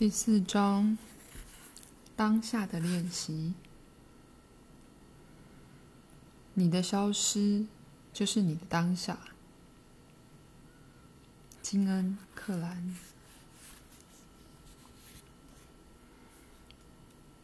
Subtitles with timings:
[0.00, 0.96] 第四章，
[2.16, 3.52] 当下的练习。
[6.54, 7.66] 你的消失
[8.10, 9.18] 就是你的当下。
[11.60, 12.96] 金恩·克兰。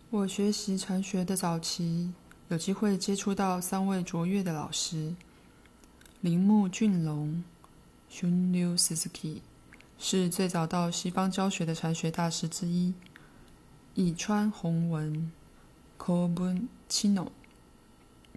[0.09, 2.15] 我学习禅学的早期，
[2.49, 5.15] 有机会接触到三位卓越的老师：
[6.23, 7.45] 铃木俊龙
[8.11, 9.43] （Shunryu Suzuki）。
[9.99, 12.93] 是最早到西方教学的禅学大师之一，
[13.95, 15.33] 乙川弘文
[15.99, 17.29] （Kobun Chino）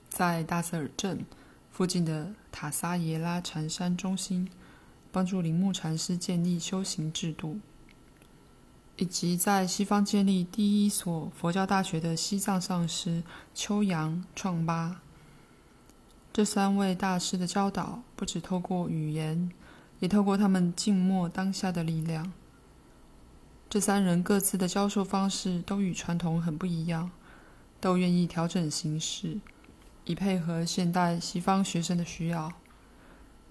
[0.09, 1.25] 在大寺尔镇
[1.69, 4.49] 附近的塔萨耶拉禅山中心，
[5.11, 7.59] 帮助铃木禅师建立修行制度，
[8.95, 13.21] 以及在西方建立第一所佛教大学的西藏上师
[13.53, 15.01] 秋阳创巴。
[16.31, 19.51] 这三位大师的教导，不只透过语言。
[19.99, 22.31] 也透过他们静默当下的力量，
[23.69, 27.11] 这三人各自的教授方式都与传统很不一样，
[27.81, 29.39] 都愿意调整形式，
[30.05, 32.51] 以配合现代西方学生的需要。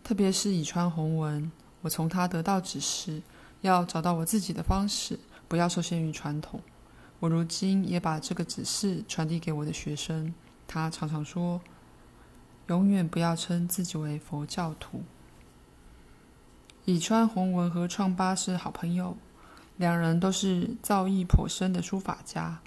[0.03, 3.23] 特别是以川弘文，我从他得到指示，
[3.61, 6.61] 要找到我自己的方式，不要受限于传统。
[7.21, 10.33] 我如今也把这个指示传递给我的学生。
[10.67, 11.61] 他常常说
[12.69, 15.03] ：“永远不要称自己为佛教徒。”
[16.89, 19.15] 乙川弘文和创八是好朋友，
[19.77, 22.61] 两人都是造诣颇深的书法家。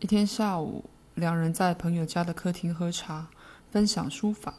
[0.00, 3.26] 一天下午，两人在朋友家的客厅喝茶，
[3.70, 4.52] 分享书法。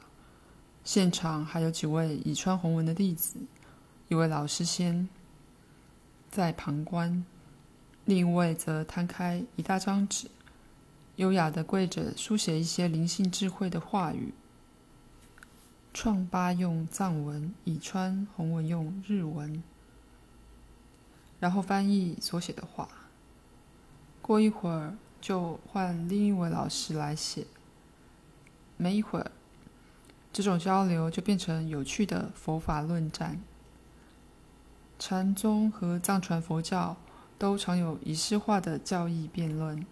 [0.83, 3.37] 现场还有几位乙川弘文的弟子，
[4.07, 5.07] 一位老师先
[6.31, 7.23] 在旁观，
[8.05, 10.31] 另一位则摊开一大张纸，
[11.17, 14.33] 优雅地跪着书写一些灵性智慧的话语。
[15.93, 19.61] 创八用藏文，乙川弘文用日文，
[21.39, 22.87] 然后翻译所写的话。
[24.21, 27.47] 过一会儿，就换另一位老师来写。
[28.77, 29.31] 没一会儿，
[30.31, 33.41] 这种交流就变成有趣的佛法论战。
[34.99, 36.95] 禅宗和藏传佛教
[37.37, 39.85] 都常有仪式化的教义辩论，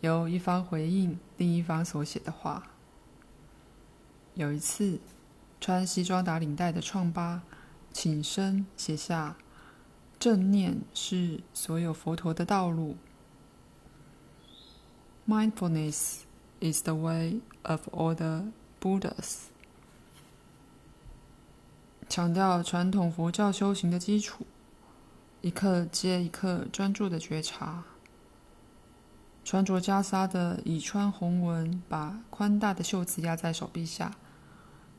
[0.00, 2.68] 由一方回应另一方所写的话。
[4.34, 5.00] 有一次，
[5.60, 7.42] 穿西装打领带的创巴
[7.92, 9.36] 起身写下
[10.18, 12.96] ：“正念是所有佛陀的道路。
[15.26, 16.20] ”Mindfulness
[16.60, 18.44] is the way of all the
[18.80, 19.48] Buddhas。
[22.08, 24.46] 强调传统佛教修行的基础，
[25.42, 27.84] 一刻接一刻专注的觉察。
[29.44, 34.14] 穿着袈裟的乙川弘文把宽大的袖子压在手臂下。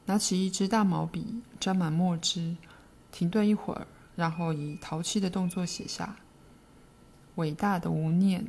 [0.10, 1.24] 拿起一支大毛笔，
[1.60, 2.58] 沾满墨汁，
[3.12, 6.16] 停顿一会儿，然后以淘气的动作写下
[7.38, 8.44] ：“伟大的无念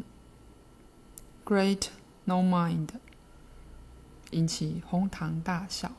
[1.44, 1.88] ，Great
[2.25, 2.88] No Mind”，
[4.31, 5.93] 引起哄堂大笑。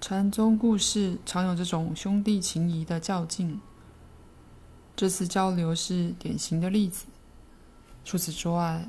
[0.00, 3.60] 禅宗故事常有这种兄弟情谊的较劲，
[4.96, 7.04] 这次交流是典型的例子。
[8.06, 8.88] 除此之外，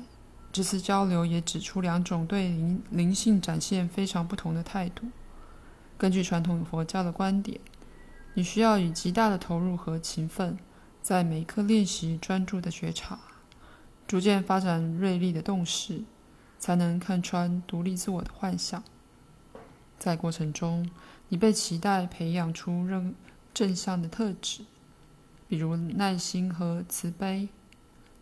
[0.52, 5.06] 这次交流也指出两种对灵灵性展现非常不同的态度。
[5.96, 7.60] 根据传统佛教的观点，
[8.34, 10.58] 你需要以极大的投入和勤奋，
[11.00, 13.20] 在每一刻练习专注的觉察，
[14.08, 16.02] 逐渐发展锐利的洞视，
[16.58, 18.82] 才能看穿独立自我的幻想。
[19.98, 20.90] 在过程中，
[21.28, 23.14] 你被期待培养出任
[23.54, 24.64] 正向的特质，
[25.46, 27.48] 比如耐心和慈悲。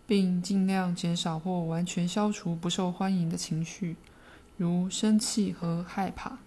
[0.09, 3.95] 并尽量减少或完全消除不受欢迎的情绪，
[4.57, 6.39] 如生气和害怕。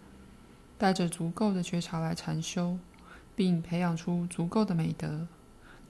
[0.79, 2.79] 带着足够的觉察来禅修，
[3.35, 5.27] 并培养出足够的美德，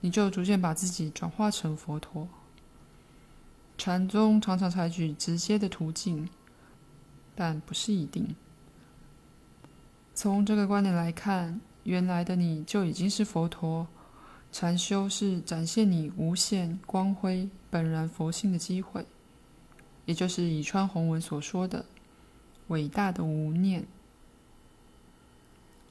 [0.02, 2.28] 你就逐渐把自己转化成佛陀。
[3.78, 6.28] 禅宗常常采取直接的途径，
[7.34, 8.36] 但不是一定。
[10.14, 13.88] 从这个观点来看，原来的你就已经是佛陀。
[14.52, 19.06] 禅修是展现你无限光辉、本然佛性的机会，
[20.06, 21.86] 也就是乙川弘文所说的
[22.68, 23.88] “伟大的无念”。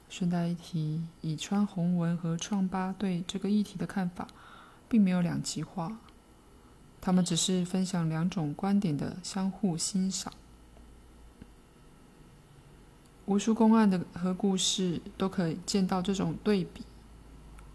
[0.07, 4.27] 顺带一提，乙川弘文和创八对这个议题的看法，
[4.87, 5.97] 并没有两极化，
[7.01, 10.31] 他们只是分享两种观点的相互欣赏。
[13.25, 16.83] 无数公案的和故事都可以见到这种对比。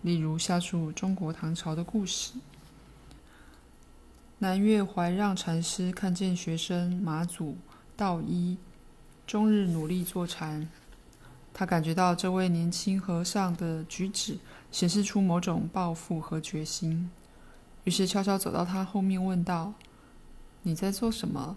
[0.03, 2.35] 例如下述中国唐朝的故事：
[4.39, 7.57] 南岳怀让禅师看见学生马祖
[7.97, 8.59] 道一
[9.27, 10.69] 终日努力坐禅，
[11.55, 14.39] 他感觉到这位年轻和尚的举止
[14.71, 17.11] 显示出某种抱负和决心，
[17.85, 19.73] 于是悄悄走到他后面，问道
[20.63, 21.57] ：“你在做什么？”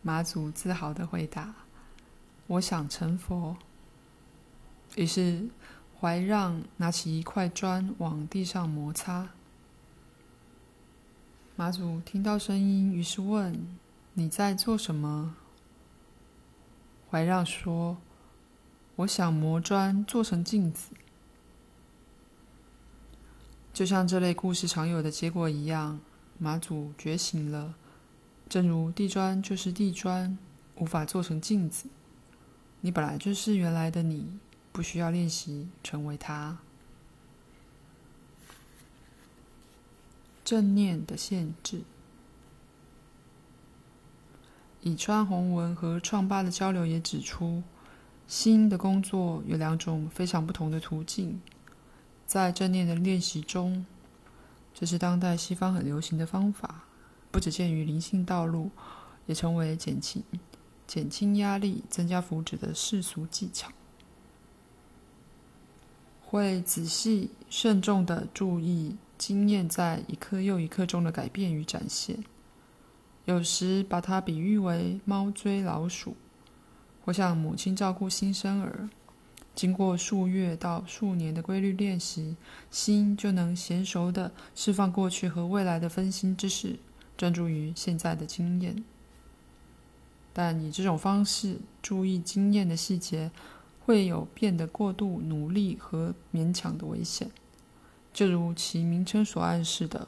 [0.00, 1.52] 马祖自豪地回答
[2.46, 3.56] ：“我想成佛。”
[4.94, 5.48] 于是
[6.00, 9.30] 怀让拿起一块砖往地上摩擦。
[11.62, 13.56] 马祖听到声音，于是问
[14.14, 15.36] ：“你在做什么？”
[17.08, 17.98] 怀让说。
[18.96, 20.90] 我想磨砖做成镜子，
[23.72, 26.00] 就像这类故事常有的结果一样，
[26.36, 27.76] 马祖觉醒了。
[28.48, 30.36] 正如地砖就是地砖，
[30.78, 31.88] 无法做成镜子。
[32.80, 34.36] 你本来就是原来的你，
[34.72, 36.58] 不需要练习成为他。
[40.44, 41.82] 正念的限制。
[44.80, 47.62] 以川弘文和创八的交流也指出。
[48.28, 51.42] 心的工作有两种非常不同的途径，
[52.24, 53.84] 在正念的练习中，
[54.72, 56.84] 这是当代西方很流行的方法，
[57.30, 58.70] 不只见于灵性道路，
[59.26, 60.22] 也成为减轻
[60.86, 63.70] 减轻压力、增加福祉的世俗技巧。
[66.22, 72.24] 会仔细慎重的注意经验在一刻又一刻中的改变与展现，
[73.24, 76.16] 有时把它比喻为猫追老鼠。
[77.04, 78.90] 或像母亲照顾新生儿，
[79.54, 82.34] 经过数月到数年的规律练习，
[82.68, 86.80] 心就能娴熟的释放过去和未来的分心之事，
[87.16, 88.82] 专注于现在的经验。
[90.32, 93.30] 但以这种方式注意经验的细节，
[93.84, 97.30] 会有变得过度努力和勉强的危险。
[98.12, 100.06] 就如其名称所暗示的，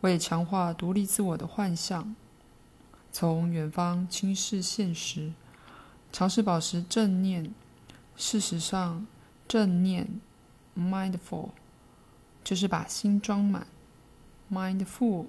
[0.00, 2.14] 为强化独立自我的幻象，
[3.12, 5.32] 从远方轻视现实。
[6.12, 7.54] 尝试保持正念，
[8.16, 9.06] 事实上，
[9.46, 10.20] 正念
[10.76, 11.50] （mindful）
[12.42, 13.68] 就是把心装满
[14.50, 15.26] （mindful），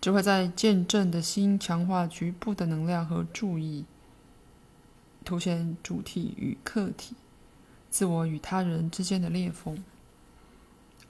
[0.00, 3.84] 只会在见证的心强化局部的能量和注意，
[5.24, 7.14] 凸显主体与客体、
[7.88, 9.80] 自我与他人之间的裂缝，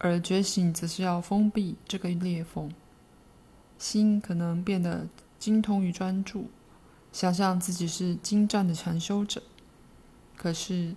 [0.02, 2.72] 而觉醒则是要封闭这个裂缝，
[3.78, 5.06] 心可能变得
[5.38, 6.48] 精通于专注。
[7.12, 9.42] 想象自己是精湛的禅修者，
[10.36, 10.94] 可是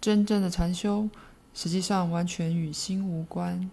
[0.00, 1.10] 真正的禅修
[1.52, 3.68] 实际上完全与心无关，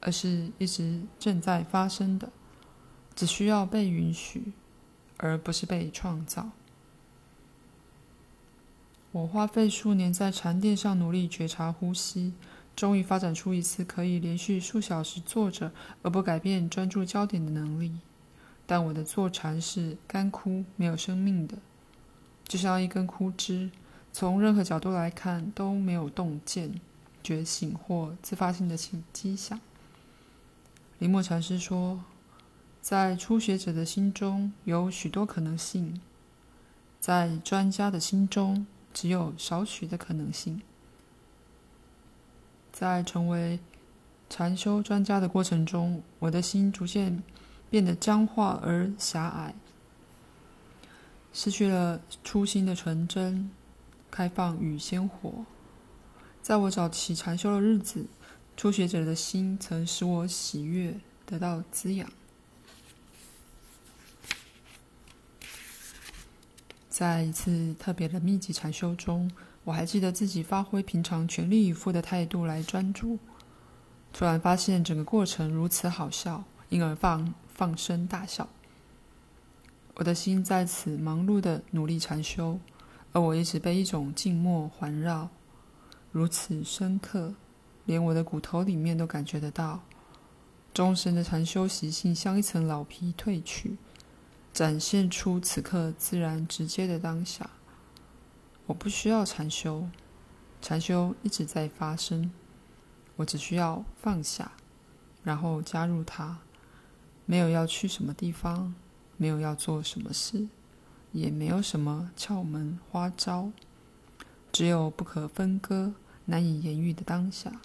[0.00, 2.30] 而是一直正在发生的，
[3.14, 4.52] 只需要被允许，
[5.18, 6.50] 而不是被创造。
[9.12, 12.32] 我花费数年在禅垫上努力觉察呼吸，
[12.76, 17.98] 终于发展出一次可以连续数小时坐着而不改变专注焦点的能力。
[18.66, 21.56] 但我的坐禅是干枯、没有生命的，
[22.46, 23.70] 就像一根枯枝，
[24.12, 26.80] 从任何角度来看都没有洞见、
[27.22, 28.76] 觉醒或自发性的
[29.12, 29.60] 迹象。
[30.98, 32.02] 林默禅师说，
[32.80, 36.00] 在初学者的心中有许多可能性，
[36.98, 40.60] 在专家的心中只有少许的可能性。
[42.78, 43.58] 在成为
[44.28, 47.22] 禅修专家的过程中，我的心逐渐。
[47.68, 49.52] 变得僵化而狭隘，
[51.32, 53.50] 失去了初心的纯真、
[54.08, 55.44] 开放与鲜活。
[56.40, 58.06] 在我早期禅修的日子，
[58.56, 60.94] 初学者的心曾使我喜悦，
[61.26, 62.08] 得到滋养。
[66.96, 69.30] 在一次特别的密集禅修中，
[69.64, 73.18] 我还记得自己发挥平常全力以赴的态度来专注，
[74.14, 77.34] 突然发现整个过程如此好笑，因而放。
[77.48, 78.48] 放声大笑，
[79.96, 82.58] 我的心在此忙碌的努力禅修，
[83.12, 85.28] 而我一直被一种静默环绕，
[86.12, 87.34] 如此深刻，
[87.84, 89.82] 连我的骨头里面都感觉得到。
[90.72, 93.76] 终身的禅修习性像一层老皮褪去，
[94.56, 97.50] 展现出此刻自然直接的当下。
[98.64, 99.86] 我不需要禅修，
[100.62, 102.32] 禅修一直在发生，
[103.16, 104.52] 我只需要放下，
[105.22, 106.38] 然后加入它。
[107.26, 108.74] 没有要去什么地方，
[109.18, 110.48] 没有要做什么事，
[111.12, 113.52] 也没有什么窍门花招，
[114.50, 115.92] 只有不可分割、
[116.24, 117.60] 难以言喻的当下。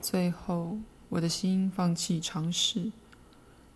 [0.00, 0.78] 最后，
[1.10, 2.90] 我的心放弃尝试，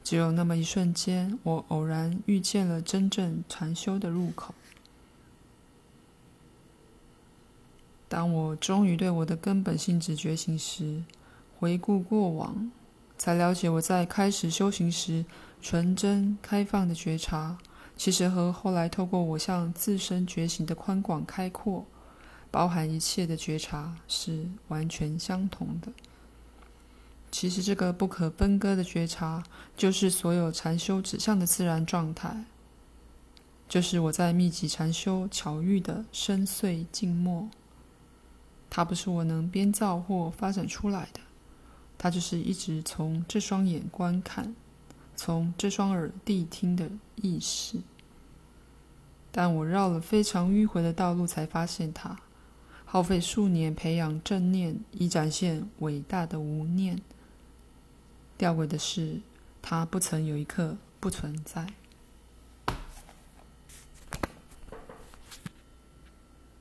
[0.09, 4.55] 只有那么一瞬间，我偶然遇见了真正禅修的入口。
[8.09, 11.05] 当我终于对我的根本性质觉醒时，
[11.59, 12.71] 回顾过往。
[13.19, 15.27] 才了解，我在开始修行时，
[15.61, 17.59] 纯真开放的觉察，
[17.95, 21.85] 其实和后来透过我向自身觉醒的宽广开阔，
[22.51, 25.93] 包含一切的觉察是完全相同的。
[27.31, 29.43] 其实，这个不可分割的觉察，
[29.77, 32.45] 就是所有禅修指向的自然状态，
[33.69, 37.49] 就是我在密集禅修巧遇的深邃静默。
[38.71, 41.21] 它不是我能编造或发展出来的，
[41.97, 44.55] 它就是一直从这双眼观看，
[45.15, 47.81] 从这双耳谛听的意识。
[49.31, 52.19] 但我绕了非常迂回的道路才发现它，
[52.87, 57.01] 耗费数年培养正念，以展现伟大的无念。
[58.39, 59.21] 吊诡的是，
[59.61, 61.67] 它不曾有一刻不存在。